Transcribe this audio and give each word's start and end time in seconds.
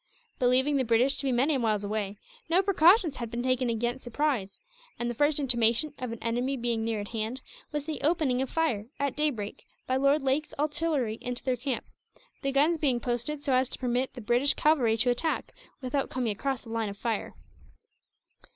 Believing 0.39 0.77
the 0.77 0.83
British 0.83 1.17
to 1.17 1.25
be 1.25 1.31
many 1.31 1.55
miles 1.59 1.83
away, 1.83 2.17
no 2.49 2.63
precautions 2.63 3.17
had 3.17 3.29
been 3.29 3.43
taken 3.43 3.69
against 3.69 4.03
surprise; 4.03 4.59
and 4.97 5.07
the 5.07 5.13
first 5.13 5.39
intimation 5.39 5.93
of 5.99 6.11
an 6.11 6.17
enemy 6.23 6.57
being 6.57 6.83
near 6.83 6.99
at 7.01 7.09
hand 7.09 7.43
was 7.71 7.85
the 7.85 8.01
opening 8.01 8.41
of 8.41 8.49
fire, 8.49 8.87
at 8.99 9.15
daybreak, 9.15 9.63
by 9.85 9.97
Lord 9.97 10.23
Lake's 10.23 10.55
artillery 10.57 11.19
into 11.21 11.43
their 11.43 11.55
camp 11.55 11.85
the 12.41 12.51
guns 12.51 12.79
being 12.79 12.99
posted 12.99 13.43
so 13.43 13.53
as 13.53 13.69
to 13.69 13.77
permit 13.77 14.15
the 14.15 14.21
British 14.21 14.55
cavalry 14.55 14.97
to 14.97 15.11
attack, 15.11 15.53
without 15.81 16.09
coming 16.09 16.31
across 16.31 16.63
the 16.63 16.69
line 16.69 16.89
of 16.89 16.97
fire. 16.97 17.35